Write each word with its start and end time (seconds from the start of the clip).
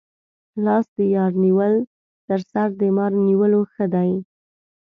لاس 0.65 0.85
د 0.97 0.99
یار 1.15 1.31
نیول 1.43 1.73
تر 2.27 2.39
سر 2.51 2.67
د 2.79 2.81
مار 2.97 3.11
نیولو 3.27 3.61
ښه 3.73 3.85
دي. 3.93 4.11